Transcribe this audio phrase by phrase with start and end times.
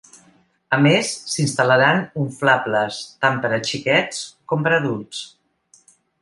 [0.75, 5.23] A més, s’instal·laran unflables, tant per a xiquets com per a adults.